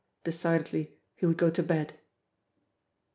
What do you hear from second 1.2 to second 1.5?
would